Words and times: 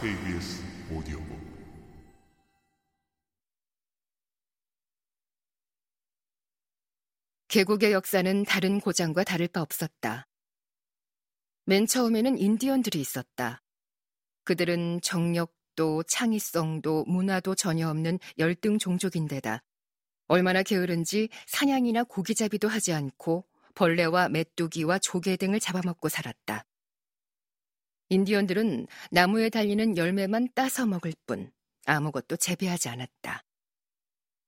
KBS 0.00 0.62
오디오북 0.92 1.54
계곡의 7.48 7.92
역사는 7.92 8.44
다른 8.44 8.80
고장과 8.80 9.22
다를 9.22 9.46
바 9.46 9.62
없었다. 9.62 10.26
맨 11.66 11.86
처음에는 11.86 12.36
인디언들이 12.36 13.00
있었다. 13.00 13.62
그들은 14.42 15.00
정력도 15.00 16.02
창의성도 16.02 17.04
문화도 17.06 17.54
전혀 17.54 17.88
없는 17.88 18.18
열등 18.38 18.78
종족인데다 18.78 19.62
얼마나 20.26 20.62
게으른지 20.62 21.28
사냥이나 21.46 22.04
고기잡이도 22.04 22.68
하지 22.68 22.92
않고 22.92 23.46
벌레와 23.74 24.28
메뚜기와 24.28 24.98
조개 24.98 25.36
등을 25.36 25.60
잡아먹고 25.60 26.08
살았다. 26.08 26.64
인디언들은 28.08 28.86
나무에 29.10 29.50
달리는 29.50 29.96
열매만 29.96 30.48
따서 30.54 30.86
먹을 30.86 31.12
뿐 31.26 31.50
아무것도 31.86 32.36
재배하지 32.36 32.88
않았다. 32.88 33.44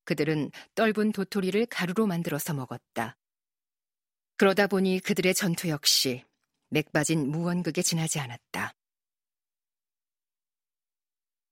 그들은 0.05 0.51
떫은 0.75 1.13
도토리를 1.13 1.67
가루로 1.67 2.07
만들어서 2.07 2.55
먹었다. 2.55 3.17
그러다 4.37 4.67
보니 4.67 5.01
그들의 5.01 5.35
전투 5.35 5.69
역시 5.69 6.25
맥빠진 6.69 7.29
무원극에 7.31 7.83
지나지 7.83 8.21
않았다. 8.21 8.75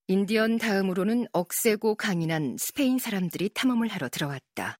인디언 0.06 0.58
다음으로는 0.58 1.26
억세고 1.32 1.94
강인한 1.94 2.56
스페인 2.58 2.98
사람들이 2.98 3.48
탐험을 3.54 3.88
하러 3.88 4.10
들어왔다. 4.10 4.78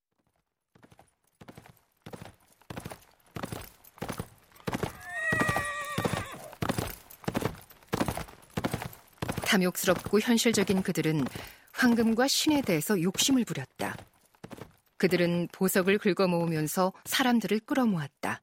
탐욕스럽고 9.54 10.18
현실적인 10.20 10.82
그들은 10.82 11.24
황금과 11.72 12.26
신에 12.26 12.60
대해서 12.60 13.00
욕심을 13.00 13.44
부렸다. 13.44 13.96
그들은 14.96 15.48
보석을 15.52 15.98
긁어 15.98 16.26
모으면서 16.26 16.92
사람들을 17.04 17.60
끌어모았다. 17.60 18.40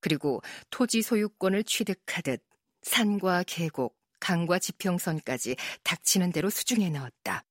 그리고 0.00 0.40
토지 0.70 1.02
소유권을 1.02 1.64
취득하듯 1.64 2.42
산과 2.82 3.44
계곡, 3.46 3.98
강과 4.20 4.58
지평선까지 4.58 5.56
닥치는 5.82 6.32
대로 6.32 6.48
수중에 6.48 6.88
넣었다. 6.88 7.44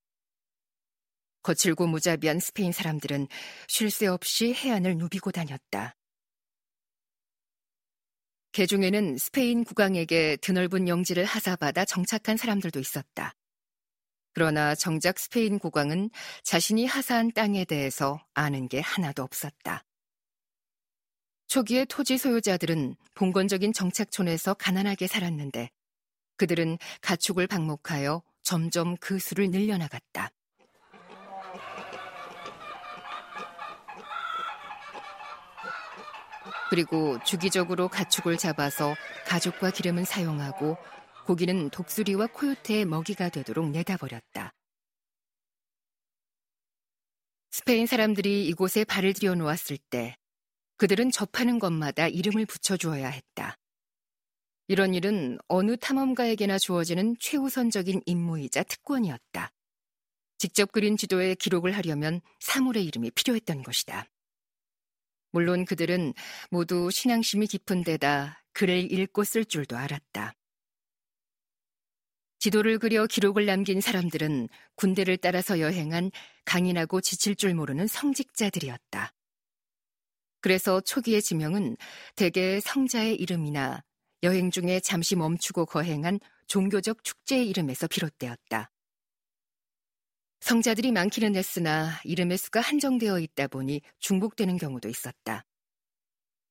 거칠고 1.44 1.88
무자비한 1.88 2.39
스페인 2.39 2.71
사람들은 2.71 3.27
쉴 3.67 3.91
새 3.91 4.07
없이 4.07 4.53
해안을 4.53 4.97
누비고 4.97 5.31
다녔다. 5.31 5.95
개 8.54 8.68
중에는 8.68 9.18
스페인 9.18 9.64
국왕에게 9.64 10.38
드넓은 10.38 10.88
영지를 10.88 11.26
하사받아 11.26 11.86
정착한 11.86 12.38
사람들도 12.38 12.80
있었다. 12.80 13.34
그러나 14.32 14.76
정작 14.76 15.18
스페인 15.18 15.58
국왕은 15.58 16.12
자신이 16.44 16.86
하사한 16.86 17.31
땅에 17.34 17.66
대해서 17.66 18.24
아는 18.36 18.68
게 18.68 18.80
하나도 18.80 19.24
없었다. 19.24 19.84
초기의 21.48 21.88
토지 21.88 22.20
소유자들은 22.20 22.96
봉건적인 23.16 23.74
정착촌에서 23.74 24.54
가난하게 24.54 25.08
살았는데 25.08 25.72
그들은 26.38 26.78
가축을 27.02 27.48
방목하여 27.48 28.22
점점 28.44 28.98
그 28.98 29.18
수를 29.18 29.50
늘려나갔다. 29.50 30.30
그리고 36.73 37.19
주기적으로 37.23 37.88
가축을 37.88 38.38
잡아서 38.38 38.95
가죽과 39.27 39.69
기름은 39.69 40.05
사용하고 40.05 40.75
고기는 41.27 41.69
독수리와 41.69 42.25
코요테의 42.33 42.85
먹이가 42.85 43.29
되도록 43.29 43.69
내다버렸다. 43.69 44.51
스페인 47.51 47.85
사람들이 47.85 48.47
이곳에 48.47 48.85
발을 48.85 49.13
들여 49.13 49.35
놓았을 49.35 49.78
때 49.91 50.17
그들은 50.78 51.12
접하는 51.12 51.59
것마다 51.59 52.07
이름을 52.07 52.47
붙여주어야 52.47 53.07
했다. 53.07 53.56
이런 54.67 54.95
일은 54.95 55.38
어느 55.47 55.78
탐험가에게나 55.78 56.57
주어지는 56.57 57.17
최우선적인 57.19 58.01
임무이자 58.07 58.63
특권이었다. 58.63 59.51
직접 60.39 60.72
그린 60.72 60.97
지도에 60.97 61.35
기록을 61.35 61.78
하려면 61.78 62.19
사물의 62.39 62.83
이름이 62.83 63.12
필요했던 63.12 63.62
것이다. 63.62 64.07
물론 65.33 65.66
그들은 65.66 66.13
모두 66.51 66.91
신앙심이 66.91 67.47
깊은 67.47 67.83
데다 67.83 68.44
글을 68.53 68.91
읽고 68.91 69.23
쓸 69.23 69.44
줄도 69.44 69.75
알았다. 69.75 70.33
지도를 72.38 72.77
그려 72.77 73.07
기록을 73.07 73.45
남긴 73.45 73.81
사람들은 73.81 74.47
군대를 74.75 75.17
따라서 75.17 75.59
여행한 75.59 76.11
강인하고 76.45 77.01
지칠 77.01 77.35
줄 77.35 77.55
모르는 77.55 77.88
성직자들이었다. 77.88 79.13
그래서 80.39 80.81
초기의 80.81 81.21
지명은 81.21 81.77
대개 82.15 82.59
성자의 82.59 83.15
이름이나 83.15 83.83
여행 84.21 84.51
중에 84.51 84.81
잠시 84.81 85.15
멈추고 85.15 85.65
거행한 85.65 86.19
종교적 86.47 87.03
축제의 87.03 87.47
이름에서 87.50 87.88
비롯되었다. 87.88 88.69
성자들이 90.44 90.92
많기는 90.92 91.38
했으나 91.38 92.02
이름의 92.04 92.38
수가 92.38 92.59
한정되어 92.59 93.18
있다 93.18 93.48
보니 93.48 93.80
중복되는 94.00 94.58
경우도 94.58 94.90
있었다. 94.90 95.46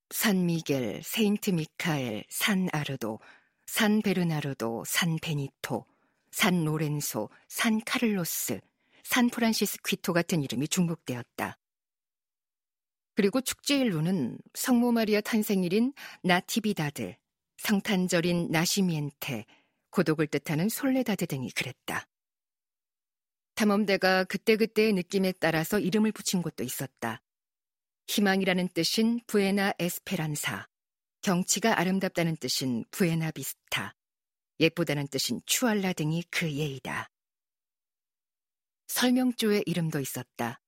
산 0.09 0.47
미겔, 0.47 1.03
세인트 1.03 1.51
미카엘, 1.51 2.25
산 2.31 2.71
아르도, 2.73 3.21
산 3.67 4.01
베르나르도, 4.01 4.85
산 4.87 5.19
베니토, 5.21 5.85
산 6.31 6.65
로렌소, 6.65 7.29
산 7.49 7.83
카를로스, 7.85 8.61
산 9.05 9.29
프란시스퀴토 9.29 10.15
같은 10.15 10.43
이름이 10.43 10.69
중복되었다. 10.69 11.59
그리고 13.15 13.43
축제일로는 13.43 14.39
성모 14.55 14.93
마리아 14.93 15.21
탄생일인 15.21 15.93
나티비다드, 16.23 17.15
성탄절인 17.59 18.49
나시미엔테, 18.51 19.45
고독을 19.91 20.29
뜻하는 20.29 20.71
솔레다드 20.71 21.27
등이 21.27 21.51
그랬다. 21.51 22.07
탐험대가 23.63 24.25
그때그때의 24.25 24.93
느낌에 24.93 25.31
따라서 25.39 25.79
이름을 25.79 26.11
붙인 26.11 26.43
곳도 26.43 26.65
있었다. 26.65 27.23
희망이라는 28.09 28.69
뜻인 28.75 29.21
부에나 29.29 29.73
에스페란사, 29.79 30.67
경치가 31.21 31.79
아름답다는 31.79 32.37
뜻인 32.39 32.85
부에나 32.91 33.31
비스타, 33.31 33.95
예쁘다는 34.59 35.07
뜻인 35.07 35.43
추알라 35.47 35.93
등이 35.93 36.25
그 36.29 36.51
예이다. 36.51 37.09
설명조의 38.89 39.63
이름도 39.67 40.01
있었다. 40.01 40.61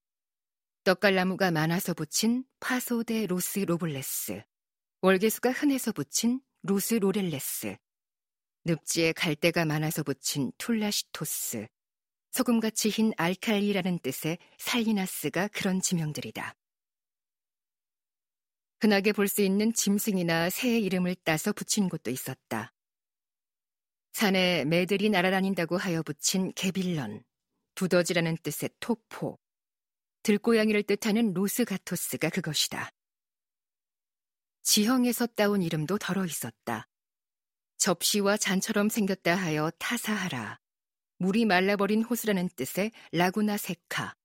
떡갈나무가 0.85 1.51
많아서 1.51 1.93
붙인 1.93 2.45
파소데 2.61 3.25
로스 3.25 3.59
로블레스, 3.59 4.41
월계수가 5.01 5.51
흔해서 5.51 5.91
붙인 5.91 6.39
로스 6.61 6.93
로렐레스, 6.93 7.75
늪지에 8.63 9.11
갈대가 9.11 9.65
많아서 9.65 10.01
붙인 10.01 10.53
툴라시토스, 10.57 11.67
소금같이 12.35 12.89
흰 12.89 13.13
알칼리라는 13.15 13.99
뜻의 13.99 14.39
살리나스가 14.57 15.47
그런 15.47 15.79
지명들이다. 15.79 16.53
흔하게 18.81 19.13
볼 19.13 19.29
수 19.29 19.41
있는 19.41 19.71
짐승이나 19.71 20.49
새의 20.49 20.83
이름을 20.83 21.15
따서 21.23 21.53
붙인 21.53 21.87
곳도 21.87 22.11
있었다. 22.11 22.73
산에 24.11 24.65
매들이 24.65 25.09
날아다닌다고 25.11 25.77
하여 25.77 26.03
붙인 26.03 26.51
게빌런, 26.51 27.23
두더지라는 27.75 28.35
뜻의 28.43 28.69
토포, 28.81 29.39
들고양이를 30.23 30.83
뜻하는 30.83 31.33
로스가토스가 31.33 32.31
그것이다. 32.31 32.89
지형에서 34.63 35.27
따온 35.27 35.61
이름도 35.61 35.99
더러 35.99 36.25
있었다. 36.25 36.89
접시와 37.77 38.35
잔처럼 38.35 38.89
생겼다 38.89 39.35
하여 39.35 39.71
타사하라, 39.79 40.59
물이 41.17 41.45
말라버린 41.45 42.03
호수라는 42.03 42.49
뜻의 42.55 42.91
라구나 43.11 43.57
세카, 43.57 44.15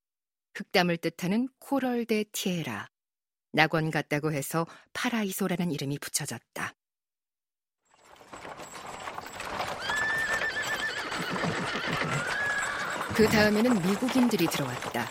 흙담을 0.55 0.97
뜻하는 0.97 1.49
코럴 1.59 2.05
데 2.05 2.25
티에라, 2.33 2.89
낙원 3.53 3.91
같다고 3.91 4.33
해서 4.33 4.67
파라이소라는 4.93 5.71
이름이 5.71 5.99
붙여졌다. 5.99 6.75
그 13.15 13.27
다음에는 13.29 13.83
미국인들이 13.83 14.47
들어왔다. 14.47 15.07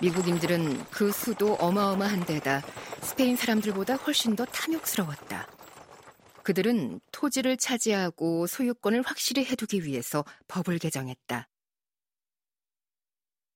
미국인들은 0.00 0.84
그 0.86 1.12
수도 1.12 1.54
어마어마한 1.54 2.24
데다 2.24 2.62
스페인 3.02 3.36
사람들보다 3.36 3.96
훨씬 3.96 4.36
더 4.36 4.44
탐욕스러웠다. 4.46 5.59
그들은 6.42 7.00
토지를 7.12 7.56
차지하고 7.56 8.46
소유권을 8.46 9.02
확실히 9.02 9.44
해두기 9.44 9.84
위해서 9.84 10.24
법을 10.48 10.78
개정했다. 10.78 11.48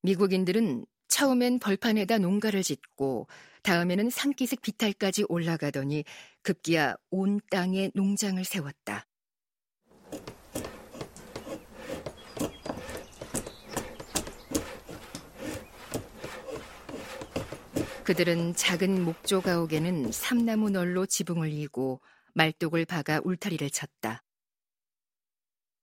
미국인들은 0.02 0.84
처음엔 1.08 1.58
벌판에다 1.60 2.18
농가를 2.18 2.62
짓고 2.62 3.26
다음에는 3.62 4.10
산기슭 4.10 4.60
비탈까지 4.60 5.24
올라가더니 5.28 6.04
급기야 6.42 6.96
온 7.10 7.40
땅에 7.50 7.90
농장을 7.94 8.44
세웠다. 8.44 9.06
그들은 18.04 18.54
작은 18.54 19.02
목조 19.02 19.40
가옥에는 19.40 20.12
삼나무 20.12 20.68
널로 20.68 21.06
지붕을 21.06 21.50
이고 21.54 22.02
말뚝을 22.34 22.84
박아 22.84 23.22
울타리를 23.24 23.70
쳤다. 23.70 24.22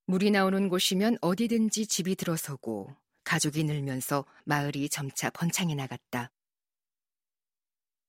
물이 0.05 0.31
나오는 0.31 0.67
곳이면 0.69 1.17
어디든지 1.21 1.87
집이 1.87 2.15
들어서고 2.15 2.95
가족이 3.23 3.63
늘면서 3.63 4.25
마을이 4.45 4.89
점차 4.89 5.29
번창해 5.29 5.75
나갔다. 5.75 6.31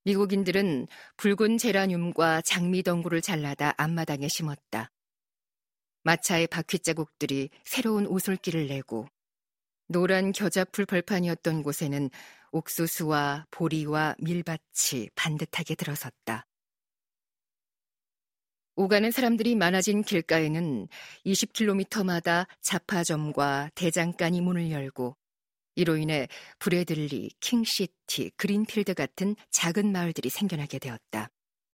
미국인들은 0.04 0.88
붉은 1.16 1.58
제라늄과 1.58 2.42
장미 2.42 2.82
덩굴을 2.82 3.22
잘라다 3.22 3.74
앞마당에 3.76 4.26
심었다. 4.26 4.90
마차의 6.02 6.48
바퀴 6.48 6.80
자국들이 6.80 7.50
새로운 7.64 8.06
오솔길을 8.08 8.66
내고 8.66 9.06
노란 9.86 10.32
겨자풀 10.32 10.86
벌판이었던 10.86 11.62
곳에는 11.62 12.10
옥수수와 12.50 13.46
보리와 13.52 14.16
밀밭이 14.18 15.10
반듯하게 15.14 15.76
들어섰다. 15.76 16.46
오가는 18.74 19.10
사람들이 19.10 19.54
많아진 19.54 20.02
길가에는 20.02 20.88
20km마다 21.26 22.46
잡화점과 22.62 23.70
대장간이 23.74 24.40
문을 24.40 24.70
열고 24.70 25.16
이로 25.74 25.96
인해 25.96 26.28
브레들리, 26.58 27.30
킹시티, 27.40 28.32
그린필드 28.36 28.94
같은 28.94 29.36
작은 29.50 29.92
마을들이 29.92 30.28
생겨나게 30.28 30.78
되었다. 30.78 31.30